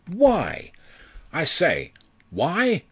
why? 0.07 0.71
I 1.31 1.43
say. 1.43 1.93
Why! 2.31 2.79